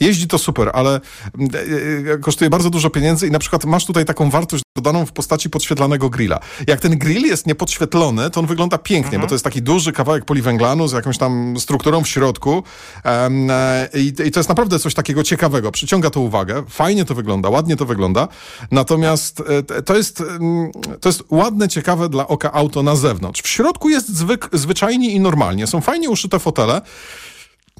jeździ 0.00 0.28
to 0.28 0.38
super, 0.38 0.70
ale 0.74 0.94
e, 0.94 2.12
e, 2.12 2.18
kosztuje 2.18 2.50
bardzo 2.50 2.70
dużo 2.70 2.90
pieniędzy 2.90 3.26
i 3.26 3.30
na 3.30 3.38
przykład 3.38 3.64
masz 3.64 3.86
tutaj 3.86 4.04
taką 4.04 4.30
wartość 4.30 4.62
dodaną 4.76 5.06
w 5.06 5.12
postaci 5.12 5.50
podświetlanego 5.50 6.10
grilla. 6.10 6.40
Jak 6.66 6.80
ten 6.80 6.98
grill 6.98 7.22
jest 7.22 7.46
niepodświetlony, 7.46 8.30
to 8.30 8.40
on 8.40 8.46
wygląda 8.46 8.78
pięknie, 8.78 9.18
bo 9.18 9.26
to 9.26 9.34
jest 9.34 9.44
taki 9.44 9.62
duży 9.62 9.92
kawałek 9.92 10.24
poliwęglanu 10.24 10.88
z 10.88 10.92
jakąś 10.92 11.18
tam 11.18 11.54
strukturą 11.58 12.04
w 12.04 12.08
środku 12.08 12.62
i 14.24 14.30
to 14.32 14.40
jest 14.40 14.48
naprawdę 14.48 14.78
coś 14.78 14.94
takiego 14.94 15.22
ciekawego. 15.22 15.72
Przyciąga 15.72 16.10
to 16.10 16.20
uwagę, 16.20 16.64
fajnie 16.68 17.04
to 17.04 17.14
wygląda, 17.14 17.48
ładnie 17.48 17.76
to 17.76 17.86
wygląda, 17.86 18.28
natomiast 18.70 19.01
e, 19.08 19.62
t- 19.62 19.82
to 19.82 19.96
jest, 19.96 20.20
mm, 20.20 20.72
to 21.00 21.08
jest 21.08 21.22
ładne, 21.30 21.68
ciekawe 21.68 22.08
dla 22.08 22.28
oka 22.28 22.52
auto 22.52 22.82
na 22.82 22.96
zewnątrz. 22.96 23.42
W 23.42 23.48
środku 23.48 23.88
jest 23.88 24.16
zwyk, 24.16 24.48
zwyczajnie 24.52 25.10
i 25.10 25.20
normalnie. 25.20 25.66
Są 25.66 25.80
fajnie 25.80 26.10
uszyte 26.10 26.38
fotele, 26.38 26.80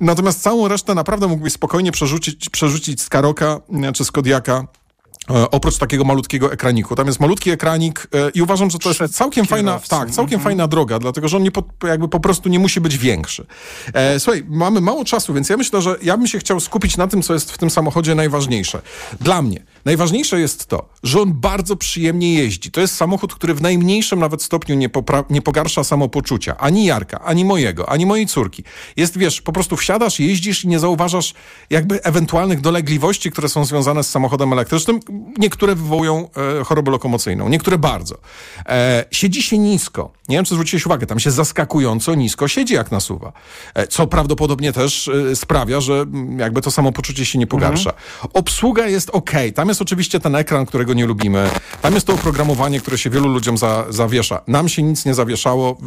Natomiast 0.00 0.42
całą 0.42 0.68
resztę 0.68 0.94
naprawdę 0.94 1.26
mógłbyś 1.26 1.52
spokojnie 1.52 1.92
przerzucić, 1.92 2.48
przerzucić 2.48 3.00
z 3.00 3.08
Karoka 3.08 3.60
e, 3.82 3.92
czy 3.92 4.04
z 4.04 4.10
Kodiaka 4.10 4.52
E, 4.54 4.81
oprócz 5.28 5.78
takiego 5.78 6.04
malutkiego 6.04 6.52
ekraniku. 6.52 6.96
Tam 6.96 7.06
jest 7.06 7.20
malutki 7.20 7.50
ekranik 7.50 8.08
e, 8.14 8.30
i 8.30 8.42
uważam, 8.42 8.70
że 8.70 8.78
to 8.78 8.88
jest 8.88 9.16
całkiem 9.16 9.46
fajna, 9.46 9.80
tak, 9.88 10.10
całkiem 10.10 10.40
-hmm. 10.40 10.44
fajna 10.44 10.68
droga, 10.68 10.98
dlatego 10.98 11.28
że 11.28 11.36
on 11.36 11.42
nie 11.42 11.50
po, 11.50 11.64
jakby 11.86 12.08
po 12.08 12.20
prostu 12.20 12.48
nie 12.48 12.58
musi 12.58 12.80
być 12.80 12.98
większy. 12.98 13.46
E, 13.94 14.20
słuchaj, 14.20 14.44
mamy 14.48 14.80
mało 14.80 15.04
czasu, 15.04 15.34
więc 15.34 15.48
ja 15.48 15.56
myślę, 15.56 15.82
że 15.82 15.96
ja 16.02 16.16
bym 16.16 16.26
się 16.26 16.38
chciał 16.38 16.60
skupić 16.60 16.96
na 16.96 17.06
tym, 17.08 17.22
co 17.22 17.34
jest 17.34 17.52
w 17.52 17.58
tym 17.58 17.70
samochodzie 17.70 18.14
najważniejsze. 18.14 18.82
Dla 19.20 19.42
mnie 19.42 19.62
najważniejsze 19.84 20.40
jest 20.40 20.66
to, 20.66 20.88
że 21.02 21.20
on 21.20 21.32
bardzo 21.32 21.76
przyjemnie 21.76 22.34
jeździ. 22.34 22.70
To 22.70 22.80
jest 22.80 22.94
samochód, 22.94 23.34
który 23.34 23.54
w 23.54 23.62
najmniejszym 23.62 24.18
nawet 24.18 24.42
stopniu 24.42 24.74
nie, 24.74 24.90
nie 25.30 25.42
pogarsza 25.42 25.84
samopoczucia. 25.84 26.56
Ani 26.58 26.84
Jarka, 26.84 27.20
ani 27.20 27.44
mojego, 27.44 27.88
ani 27.88 28.06
mojej 28.06 28.26
córki. 28.26 28.64
Jest, 28.96 29.18
wiesz, 29.18 29.40
po 29.40 29.52
prostu 29.52 29.76
wsiadasz, 29.76 30.20
jeździsz 30.20 30.64
i 30.64 30.68
nie 30.68 30.78
zauważasz 30.78 31.34
jakby 31.70 32.02
ewentualnych 32.02 32.60
dolegliwości, 32.60 33.30
które 33.30 33.48
są 33.48 33.64
związane 33.64 34.04
z 34.04 34.10
samochodem 34.10 34.52
elektrycznym, 34.52 35.00
niektóre 35.38 35.74
wywołują 35.74 36.28
e, 36.60 36.64
chorobę 36.64 36.90
lokomocyjną, 36.90 37.48
niektóre 37.48 37.78
bardzo. 37.78 38.18
E, 38.66 39.04
siedzi 39.10 39.42
się 39.42 39.58
nisko. 39.58 40.12
Nie 40.28 40.36
wiem, 40.36 40.44
czy 40.44 40.54
zwróciłeś 40.54 40.86
uwagę, 40.86 41.06
tam 41.06 41.20
się 41.20 41.30
zaskakująco 41.30 42.14
nisko 42.14 42.48
siedzi 42.48 42.74
jak 42.74 42.92
nasuwa. 42.92 43.32
E, 43.74 43.86
co 43.86 44.06
prawdopodobnie 44.06 44.72
też 44.72 45.08
e, 45.08 45.36
sprawia, 45.36 45.80
że 45.80 46.06
jakby 46.36 46.60
to 46.60 46.70
samopoczucie 46.70 47.24
się 47.24 47.38
nie 47.38 47.46
pogarsza. 47.46 47.90
Mhm. 47.90 48.30
Obsługa 48.32 48.86
jest 48.86 49.10
ok. 49.10 49.30
Tam 49.54 49.68
jest 49.68 49.82
oczywiście 49.82 50.20
ten 50.20 50.34
ekran, 50.34 50.66
którego 50.66 50.94
nie 50.94 51.06
lubimy. 51.06 51.50
Tam 51.82 51.94
jest 51.94 52.06
to 52.06 52.12
oprogramowanie, 52.12 52.80
które 52.80 52.98
się 52.98 53.10
wielu 53.10 53.28
ludziom 53.28 53.58
za, 53.58 53.84
zawiesza. 53.88 54.40
Nam 54.46 54.68
się 54.68 54.82
nic 54.82 55.04
nie 55.04 55.14
zawieszało, 55.14 55.78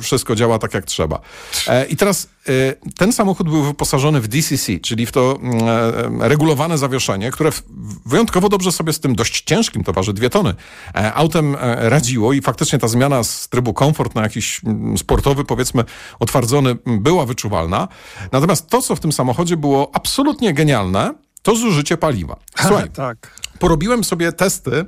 wszystko 0.00 0.34
działa 0.34 0.58
tak 0.58 0.74
jak 0.74 0.84
trzeba. 0.84 1.20
E, 1.68 1.86
I 1.86 1.96
teraz 1.96 2.28
ten 2.96 3.12
samochód 3.12 3.48
był 3.48 3.62
wyposażony 3.62 4.20
w 4.20 4.28
DCC, 4.28 4.78
czyli 4.82 5.06
w 5.06 5.12
to 5.12 5.38
mm, 5.42 5.68
e, 6.22 6.28
regulowane 6.28 6.78
zawieszenie, 6.78 7.30
które 7.30 7.50
wyjątkowo 8.06 8.48
dobrze 8.48 8.72
sobie 8.72 8.92
z 8.92 9.00
tym 9.00 9.14
dość 9.14 9.42
ciężkim, 9.42 9.84
to 9.84 9.92
waży 9.92 10.12
dwie 10.12 10.30
tony, 10.30 10.54
e, 10.94 11.14
autem 11.14 11.56
e, 11.60 11.88
radziło 11.88 12.32
i 12.32 12.40
faktycznie 12.40 12.78
ta 12.78 12.88
zmiana 12.88 13.24
z 13.24 13.48
trybu 13.48 13.74
komfort 13.74 14.14
na 14.14 14.22
jakiś 14.22 14.60
mm, 14.64 14.98
sportowy, 14.98 15.44
powiedzmy, 15.44 15.84
otwardzony 16.20 16.76
była 16.86 17.26
wyczuwalna. 17.26 17.88
Natomiast 18.32 18.68
to, 18.68 18.82
co 18.82 18.96
w 18.96 19.00
tym 19.00 19.12
samochodzie 19.12 19.56
było 19.56 19.90
absolutnie 19.92 20.54
genialne, 20.54 21.14
to 21.42 21.56
zużycie 21.56 21.96
paliwa. 21.96 22.36
Słuchaj, 22.56 22.90
tak. 22.90 23.40
Porobiłem 23.64 24.04
sobie 24.04 24.32
testy, 24.32 24.84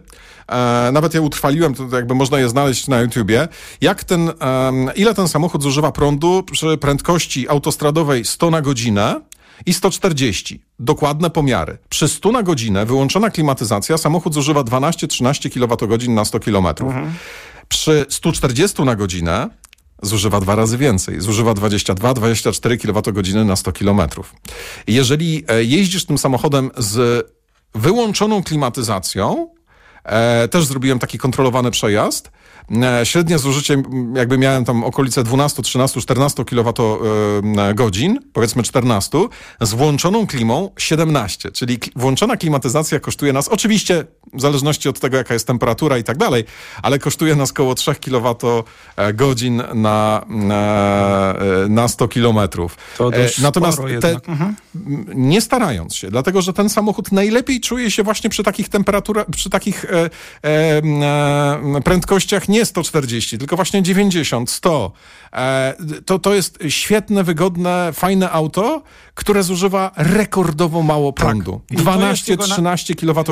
e, 0.49 0.90
nawet 0.92 1.14
je 1.14 1.21
utrwaliłem, 1.21 1.75
to 1.75 1.97
jakby 1.97 2.14
można 2.14 2.38
je 2.38 2.49
znaleźć 2.49 2.88
na 2.88 3.00
YouTubie, 3.00 3.49
jak 3.80 4.04
ten, 4.04 4.28
e, 4.28 4.33
ile 4.97 5.14
ten 5.14 5.28
samochód 5.28 5.62
zużywa 5.62 5.92
prądu 5.92 6.42
przy 6.52 6.76
prędkości 6.76 7.49
autostradowej 7.49 8.25
100 8.25 8.50
na 8.50 8.61
godzinę, 8.62 9.21
i 9.66 9.75
140. 9.75 10.62
Dokładne 10.78 11.30
pomiary. 11.30 11.78
Przy 11.88 12.09
100 12.09 12.33
na 12.33 12.42
godzinę 12.42 12.87
wyłączona 12.87 13.30
klimatyzacja 13.30 13.99
samochód 13.99 14.35
zużywa 14.35 14.61
12-13 14.61 15.50
kWh 15.50 16.09
na 16.09 16.25
100 16.25 16.40
km. 16.40 16.66
Mhm. 16.66 17.12
Przy 17.68 18.06
140 18.09 18.83
na 18.83 18.97
godzinę 18.97 19.50
zużywa 20.02 20.40
dwa 20.40 20.54
razy 20.54 20.78
więcej. 20.78 21.21
Zużywa 21.21 21.52
22-24 21.52 22.76
kWh 22.78 23.45
na 23.47 23.56
100 23.56 23.73
km. 23.73 24.00
Jeżeli 24.87 25.45
e, 25.49 25.64
jeździsz 25.64 26.04
tym 26.04 26.18
samochodem 26.18 26.71
z 26.78 27.26
wyłączoną 27.76 28.42
klimatyzacją, 28.42 29.49
też 30.51 30.65
zrobiłem 30.65 30.99
taki 30.99 31.19
kontrolowany 31.19 31.71
przejazd, 31.71 32.31
E, 32.71 33.07
średnie 33.07 33.39
zużycie, 33.39 33.83
jakby 34.15 34.39
miałem 34.39 34.65
tam 34.65 34.85
okolice 34.85 35.25
12, 35.25 35.63
13, 35.63 36.01
14 36.01 36.45
kWh, 36.45 36.99
powiedzmy 38.33 38.63
14, 38.63 39.19
z 39.61 39.75
włączoną 39.75 40.27
klimą 40.27 40.71
17, 40.79 41.51
czyli 41.51 41.79
włączona 41.97 42.37
klimatyzacja 42.37 43.01
kosztuje 43.01 43.33
nas, 43.33 43.49
oczywiście 43.49 44.05
w 44.35 44.41
zależności 44.41 44.89
od 44.89 45.01
tego, 45.01 45.17
jaka 45.17 45.35
jest 45.35 45.47
temperatura 45.47 45.99
i 45.99 46.05
tak 46.05 46.17
dalej, 46.17 46.45
ale 46.83 46.99
kosztuje 46.99 47.35
nas 47.35 47.51
około 47.51 47.75
3 47.75 47.95
kWh 47.95 48.65
na, 49.75 50.25
na, 50.29 51.35
na 51.69 51.89
100 51.89 52.09
kilometrów. 52.09 52.77
Natomiast 53.43 53.79
te, 54.01 54.11
mhm. 54.29 54.57
nie 55.15 55.41
starając 55.41 55.95
się, 55.95 56.11
dlatego 56.11 56.43
że 56.43 56.53
ten 56.53 56.69
samochód 56.69 57.13
najlepiej 57.13 57.61
czuje 57.61 57.91
się 57.91 58.03
właśnie 58.03 58.31
przy 58.31 58.43
takich 58.43 58.69
temperaturach, 58.69 59.27
przy 59.31 59.51
takich 59.51 59.85
e, 59.85 59.89
e, 59.89 59.96
e, 59.96 59.96
prędkościach 61.85 62.49
nie 62.49 62.65
140, 62.65 63.38
tylko 63.38 63.57
właśnie 63.57 63.83
90, 63.83 64.50
100. 64.50 64.93
E, 65.33 65.75
to, 66.05 66.19
to 66.19 66.35
jest 66.35 66.59
świetne, 66.69 67.25
wygodne, 67.25 67.91
fajne 67.93 68.31
auto, 68.31 68.83
które 69.15 69.43
zużywa 69.43 69.91
rekordowo 69.97 70.83
mało 70.83 71.12
tak. 71.12 71.26
prądu. 71.26 71.61
Tak. 71.69 71.79
12-13 71.79 72.95
kWh 72.95 73.25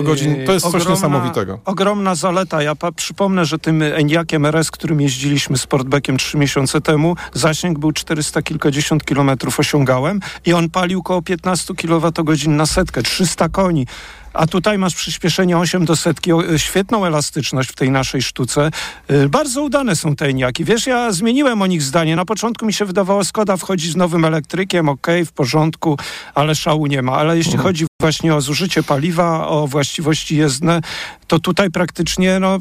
to 0.47 0.53
jest 0.53 0.67
ogromna, 0.67 0.85
coś 0.85 0.89
niesamowitego. 0.89 1.61
Ogromna 1.65 2.15
zaleta. 2.15 2.63
Ja 2.63 2.75
przypomnę, 2.97 3.45
że 3.45 3.59
tym 3.59 3.83
Eniakiem 3.83 4.47
RS, 4.47 4.71
którym 4.71 5.01
jeździliśmy 5.01 5.59
Sportbackiem 5.59 6.17
trzy 6.17 6.39
miesiące 6.39 6.81
temu, 6.81 7.17
zasięg 7.33 7.79
był 7.79 7.93
400 7.93 8.43
kilkadziesiąt 8.43 9.05
kilometrów 9.05 9.61
osiągałem 9.61 10.21
i 10.47 10.53
on 10.53 10.71
palił 10.71 11.01
około 11.01 11.23
15 11.23 11.75
kWh 11.75 12.47
na 12.47 12.67
setkę, 12.67 13.03
300 13.03 13.49
koni 13.49 13.87
a 14.35 14.47
tutaj 14.47 14.79
masz 14.79 14.95
przyspieszenie 14.95 15.59
8 15.59 15.85
do 15.85 15.97
setki, 15.97 16.31
świetną 16.57 17.05
elastyczność 17.05 17.71
w 17.71 17.75
tej 17.75 17.91
naszej 17.91 18.23
sztuce. 18.23 18.71
Y, 19.11 19.29
bardzo 19.29 19.63
udane 19.63 19.97
są 19.97 20.17
te 20.17 20.27
Eniaki. 20.27 20.65
Wiesz, 20.65 20.87
ja 20.87 21.13
zmieniłem 21.13 21.63
o 21.63 21.67
nich 21.67 21.83
zdanie. 21.83 22.17
Na 22.17 22.25
początku 22.25 22.67
mi 22.67 22.73
się 22.73 22.85
wydawało, 22.85 23.25
Skoda 23.25 23.57
wchodzi 23.57 23.91
z 23.91 23.97
nowym 23.97 24.25
elektrykiem, 24.25 24.89
ok, 24.89 25.07
w 25.27 25.33
porządku, 25.33 25.99
ale 26.35 26.55
szału 26.55 26.87
nie 26.87 27.03
ma. 27.03 27.13
Ale 27.13 27.37
jeśli 27.37 27.53
mhm. 27.53 27.69
chodzi 27.69 27.87
właśnie 28.01 28.35
o 28.35 28.41
zużycie 28.41 28.83
paliwa, 28.83 29.49
o 29.49 29.67
właściwości 29.67 30.37
jezdne, 30.37 30.81
to 31.27 31.39
tutaj 31.39 31.71
praktycznie, 31.71 32.41
no 32.41 32.59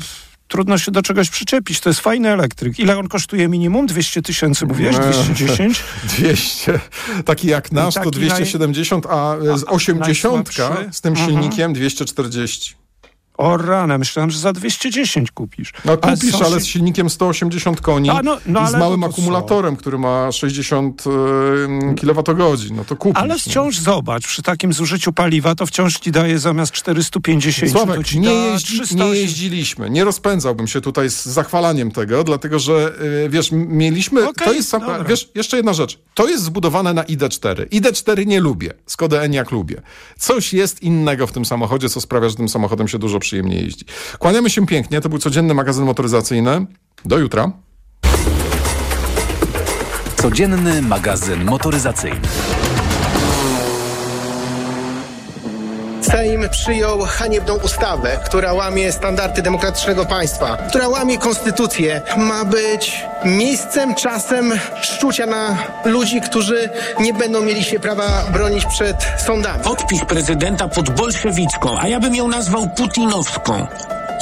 trudno 0.47 0.77
się 0.77 0.91
do 0.91 1.01
czegoś 1.01 1.29
przyczepić. 1.29 1.79
To 1.79 1.89
jest 1.89 2.00
fajny 2.00 2.29
elektryk. 2.29 2.79
Ile 2.79 2.97
on 2.97 3.07
kosztuje 3.07 3.47
minimum? 3.47 3.85
200 3.85 4.21
tysięcy, 4.21 4.65
mówiłeś? 4.65 4.95
210? 4.95 5.83
200. 6.03 6.79
Taki 7.25 7.47
jak 7.47 7.71
nasz 7.71 7.93
to 7.93 8.12
270, 8.12 9.05
a 9.05 9.38
z 9.57 9.63
80 9.63 10.50
z 10.91 11.01
tym 11.01 11.13
mhm. 11.13 11.29
silnikiem 11.29 11.73
240. 11.73 12.82
O 13.37 13.57
rana, 13.57 13.97
myślałem, 13.97 14.31
że 14.31 14.39
za 14.39 14.53
210 14.53 15.31
kupisz. 15.31 15.73
No 15.85 15.97
kupisz, 15.97 16.35
ale, 16.35 16.45
ale 16.45 16.59
z 16.59 16.65
silnikiem 16.65 17.09
180 17.09 17.81
koni 17.81 18.09
A, 18.09 18.21
no, 18.23 18.37
no, 18.45 18.63
i 18.63 18.67
z 18.67 18.73
małym 18.73 19.03
akumulatorem, 19.03 19.75
który 19.75 19.97
ma 19.97 20.31
60 20.31 21.03
y, 21.07 21.09
kWh. 21.95 22.71
No 22.71 22.85
to 22.85 22.95
kupisz. 22.95 23.21
Ale 23.21 23.33
no. 23.33 23.39
wciąż 23.39 23.77
no. 23.77 23.83
zobacz, 23.83 24.27
przy 24.27 24.41
takim 24.41 24.73
zużyciu 24.73 25.13
paliwa 25.13 25.55
to 25.55 25.65
wciąż 25.65 25.99
ci 25.99 26.11
daje 26.11 26.39
zamiast 26.39 26.71
450 26.71 27.71
Sławek, 27.71 27.95
to 27.95 28.03
ci 28.03 28.19
nie, 28.19 28.33
jeździ, 28.33 28.95
nie 28.95 29.05
jeździliśmy. 29.05 29.89
Nie 29.89 30.03
rozpędzałbym 30.03 30.67
się 30.67 30.81
tutaj 30.81 31.09
z 31.09 31.25
zachwalaniem 31.25 31.91
tego, 31.91 32.23
dlatego 32.23 32.59
że 32.59 32.93
y, 33.25 33.29
wiesz, 33.29 33.49
mieliśmy... 33.51 34.29
Okay, 34.29 34.47
to 34.47 34.53
jest 34.53 34.69
sam, 34.69 34.81
wiesz, 35.07 35.29
jeszcze 35.35 35.57
jedna 35.57 35.73
rzecz. 35.73 35.99
To 36.13 36.27
jest 36.27 36.43
zbudowane 36.43 36.93
na 36.93 37.03
ID4. 37.03 37.67
ID4 37.69 38.25
nie 38.25 38.39
lubię. 38.39 38.73
Skoda 38.85 39.21
Enyaq 39.21 39.51
lubię. 39.51 39.81
Coś 40.17 40.53
jest 40.53 40.83
innego 40.83 41.27
w 41.27 41.31
tym 41.31 41.45
samochodzie, 41.45 41.89
co 41.89 42.01
sprawia, 42.01 42.29
że 42.29 42.35
tym 42.35 42.49
samochodem 42.49 42.87
się 42.87 42.99
dużo 42.99 43.19
przyjemnie 43.23 43.55
jeździ. 43.61 43.85
Kłaniamy 44.19 44.49
się 44.49 44.65
pięknie. 44.65 45.01
To 45.01 45.09
był 45.09 45.19
codzienny 45.19 45.53
magazyn 45.53 45.85
motoryzacyjny. 45.85 46.65
Do 47.05 47.17
jutra. 47.17 47.51
Codzienny 50.15 50.81
magazyn 50.81 51.43
motoryzacyjny. 51.43 52.21
Sejm 56.13 56.50
przyjął 56.50 57.00
haniebną 57.01 57.55
ustawę, 57.55 58.20
która 58.25 58.53
łamie 58.53 58.91
standardy 58.91 59.41
demokratycznego 59.41 60.05
państwa, 60.05 60.58
która 60.70 60.88
łamie 60.88 61.17
konstytucję. 61.17 62.01
Ma 62.17 62.46
być 62.46 63.05
miejscem, 63.25 63.96
czasem 63.96 64.53
szczucia 64.82 65.25
na 65.25 65.58
ludzi, 65.86 66.22
którzy 66.22 66.70
nie 67.00 67.13
będą 67.13 67.41
mieli 67.41 67.63
się 67.63 67.79
prawa 67.79 68.24
bronić 68.34 68.65
przed 68.65 68.96
sądami. 69.25 69.63
Podpis 69.63 70.05
prezydenta 70.05 70.67
pod 70.67 70.89
bolszewicką, 70.89 71.79
a 71.79 71.88
ja 71.88 72.00
bym 72.00 72.15
ją 72.15 72.27
nazwał 72.27 72.70
putinowską 72.70 73.67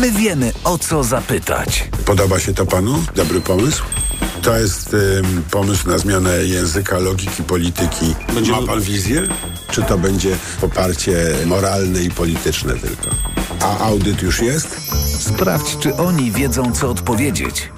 My 0.00 0.10
wiemy, 0.10 0.52
o 0.64 0.78
co 0.78 1.04
zapytać. 1.04 1.88
Podoba 2.04 2.40
się 2.40 2.54
to 2.54 2.66
panu? 2.66 3.04
Dobry 3.14 3.40
pomysł? 3.40 3.84
To 4.42 4.56
jest 4.58 4.94
ym, 4.94 5.42
pomysł 5.50 5.88
na 5.88 5.98
zmianę 5.98 6.44
języka, 6.44 6.98
logiki, 6.98 7.42
polityki. 7.42 8.14
Ma 8.50 8.66
pan 8.66 8.80
wizję? 8.80 9.22
Czy 9.70 9.82
to 9.82 9.98
będzie 9.98 10.36
poparcie 10.60 11.16
moralne 11.46 12.02
i 12.02 12.10
polityczne 12.10 12.74
tylko? 12.74 13.10
A 13.60 13.78
audyt 13.78 14.22
już 14.22 14.42
jest? 14.42 14.80
Sprawdź, 15.18 15.78
czy 15.78 15.96
oni 15.96 16.32
wiedzą, 16.32 16.72
co 16.72 16.90
odpowiedzieć. 16.90 17.72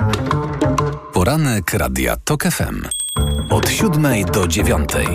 Poranek 1.13 1.75
Radia 1.75 2.17
TOK 2.17 2.43
FM. 2.43 2.83
Od 3.51 3.71
siódmej 3.71 4.25
do 4.25 4.47
dziewiątej. 4.49 5.07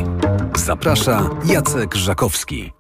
Zaprasza 0.56 1.30
Jacek 1.46 1.96
Żakowski. 1.96 2.74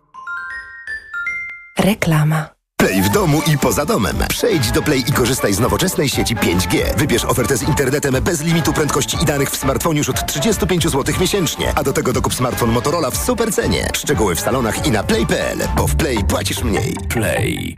Reklama. 1.80 2.55
Play 2.86 3.02
w 3.02 3.10
domu 3.10 3.42
i 3.54 3.58
poza 3.58 3.86
domem. 3.86 4.16
Przejdź 4.30 4.72
do 4.72 4.82
Play 4.82 5.00
i 5.08 5.12
korzystaj 5.12 5.54
z 5.54 5.60
nowoczesnej 5.60 6.10
sieci 6.10 6.36
5G. 6.36 6.98
Wybierz 6.98 7.26
ofertę 7.26 7.58
z 7.58 7.64
internetem 7.64 8.16
bez 8.24 8.42
limitu 8.42 8.74
prędkości 8.74 9.18
i 9.22 9.26
danych 9.26 9.50
w 9.52 9.58
smartfonie 9.58 9.98
już 9.98 10.10
od 10.10 10.26
35 10.28 10.84
zł 10.84 11.16
miesięcznie. 11.22 11.74
A 11.76 11.84
do 11.84 11.94
tego 11.94 12.14
dokup 12.14 12.34
smartfon 12.34 12.72
Motorola 12.72 13.12
w 13.12 13.18
super 13.18 13.54
cenie. 13.54 13.90
Szczegóły 13.94 14.36
w 14.36 14.40
salonach 14.40 14.88
i 14.88 14.92
na 14.92 15.04
play.pl, 15.04 15.58
bo 15.76 15.88
w 15.88 15.96
Play 15.96 16.24
płacisz 16.24 16.64
mniej. 16.64 16.96
Play. 17.10 17.78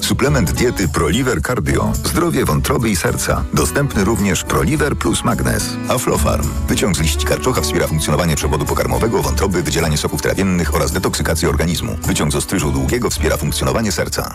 Suplement 0.00 0.52
diety 0.52 0.88
Proliver 0.88 1.42
Cardio. 1.42 1.92
Zdrowie 1.94 2.44
wątroby 2.44 2.90
i 2.90 2.96
serca. 2.96 3.44
Dostępny 3.54 4.04
również 4.04 4.44
Proliver 4.44 4.96
plus 4.96 5.24
Magnes. 5.24 5.76
Aflofarm. 5.88 6.48
Wyciąg 6.68 6.96
z 6.96 7.00
liści 7.00 7.26
karczocha 7.26 7.60
wspiera 7.60 7.86
funkcjonowanie 7.86 8.36
przewodu 8.36 8.64
pokarmowego, 8.64 9.22
wątroby, 9.22 9.62
wydzielanie 9.62 9.98
soków 9.98 10.22
trawiennych 10.22 10.74
oraz 10.74 10.92
detoksykację 10.92 11.48
organizmu. 11.48 11.96
Wyciąg 12.06 12.32
z 12.32 12.36
ostryżu 12.36 12.70
długiego 12.70 13.10
wspiera 13.10 13.36
funkcjonowanie 13.36 13.92
serca. 13.92 14.34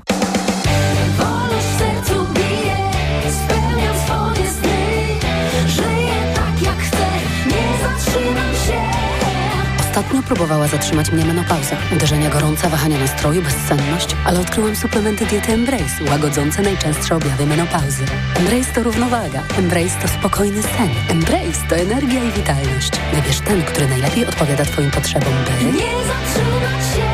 Ostatnio 9.91 10.23
próbowała 10.23 10.67
zatrzymać 10.67 11.11
mnie 11.11 11.25
menopauza. 11.25 11.75
Uderzenia 11.95 12.29
gorąca, 12.29 12.69
wahania 12.69 12.99
nastroju, 12.99 13.41
bezsenność, 13.41 14.15
ale 14.25 14.39
odkryłam 14.39 14.75
suplementy 14.75 15.25
diety 15.25 15.53
Embrace, 15.53 16.03
łagodzące 16.09 16.61
najczęstsze 16.61 17.15
objawy 17.15 17.45
menopauzy. 17.45 18.03
Embrace 18.35 18.73
to 18.73 18.83
równowaga. 18.83 19.43
Embrace 19.57 20.01
to 20.01 20.07
spokojny 20.07 20.63
sen. 20.63 20.89
Embrace 21.09 21.67
to 21.69 21.75
energia 21.75 22.23
i 22.23 22.31
witalność. 22.31 22.91
Wybierz 23.13 23.39
ten, 23.39 23.63
który 23.63 23.87
najlepiej 23.87 24.25
odpowiada 24.25 24.65
Twoim 24.65 24.91
potrzebom, 24.91 25.33
by... 25.33 25.65
Nie 25.65 25.71
zatrzymać 25.81 26.95
się! 26.95 27.10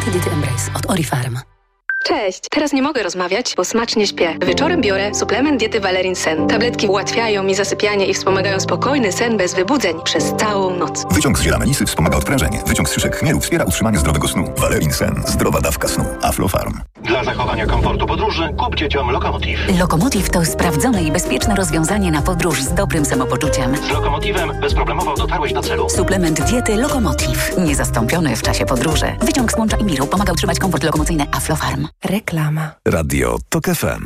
Suplementy 0.00 0.18
diety 0.18 0.30
Embrace 0.30 0.70
od 0.74 0.90
Orifarm. 0.90 1.59
Cześć, 2.04 2.40
teraz 2.50 2.72
nie 2.72 2.82
mogę 2.82 3.02
rozmawiać, 3.02 3.54
bo 3.56 3.64
smacznie 3.64 4.06
śpię. 4.06 4.36
Wieczorem 4.46 4.80
biorę 4.80 5.14
suplement 5.14 5.60
diety 5.60 5.80
Valerin 5.80 6.16
Sen. 6.16 6.48
Tabletki 6.48 6.86
ułatwiają 6.88 7.42
mi 7.42 7.54
zasypianie 7.54 8.06
i 8.06 8.14
wspomagają 8.14 8.60
spokojny 8.60 9.12
sen 9.12 9.36
bez 9.36 9.54
wybudzeń 9.54 9.96
przez 10.04 10.32
całą 10.38 10.70
noc. 10.76 11.04
Wyciąg 11.10 11.38
z 11.38 11.42
ziela 11.42 11.58
melisy 11.58 11.86
wspomaga 11.86 12.16
odprężenie. 12.16 12.62
Wyciąg 12.66 12.88
z 12.88 12.92
szyszek 12.92 13.16
chmielu 13.16 13.40
wspiera 13.40 13.64
utrzymanie 13.64 13.98
zdrowego 13.98 14.28
snu. 14.28 14.44
Valerin 14.58 14.92
Sen. 14.92 15.22
Zdrowa 15.26 15.60
dawka 15.60 15.88
snu. 15.88 16.04
Aflofarm. 16.22 16.80
Dla 17.02 17.24
zachowania 17.24 17.66
komfortu 17.66 18.06
podróży 18.06 18.54
kup 18.58 18.76
dzieciom 18.76 19.10
Lokomotiv. 19.10 19.78
Lokomotiv 19.78 20.30
to 20.30 20.44
sprawdzone 20.44 21.02
i 21.02 21.12
bezpieczne 21.12 21.54
rozwiązanie 21.56 22.10
na 22.10 22.22
podróż 22.22 22.62
z 22.62 22.74
dobrym 22.74 23.04
samopoczuciem. 23.04 23.76
Z 23.76 23.90
Lokomotivem 23.90 24.60
bezproblemowo 24.60 25.14
dotarłeś 25.14 25.52
do 25.52 25.62
celu. 25.62 25.90
Suplement 25.90 26.40
diety 26.42 26.76
Lokomotiv. 26.76 27.52
Niezastąpiony 27.58 28.36
w 28.36 28.42
czasie 28.42 28.66
podróży. 28.66 29.16
Wyciąg 29.20 29.52
z 29.52 29.56
łącza 29.58 29.76
i 29.76 29.84
miru 29.84 30.06
pomaga 30.06 30.32
utrzymać 30.32 30.58
komfort 30.58 30.84
lokomocyjny 30.84 31.26
Aflofarm. 31.32 31.89
Reklama. 31.98 32.78
Radio 32.86 33.38
TOK 33.48 33.66
FM. 33.74 33.98